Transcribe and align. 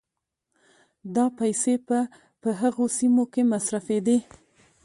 دا 1.15 1.25
پيسې 1.39 1.73
به 1.87 1.99
په 2.41 2.49
هغو 2.61 2.85
سيمو 2.97 3.23
کې 3.33 3.41
مصرفېدې 3.51 4.17